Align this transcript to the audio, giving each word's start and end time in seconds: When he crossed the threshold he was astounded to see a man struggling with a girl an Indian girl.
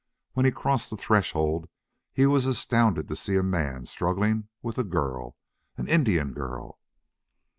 When 0.33 0.47
he 0.47 0.51
crossed 0.51 0.89
the 0.89 0.97
threshold 0.97 1.69
he 2.11 2.25
was 2.25 2.47
astounded 2.47 3.07
to 3.07 3.15
see 3.15 3.35
a 3.35 3.43
man 3.43 3.85
struggling 3.85 4.47
with 4.63 4.79
a 4.79 4.83
girl 4.83 5.37
an 5.77 5.87
Indian 5.87 6.33
girl. 6.33 6.79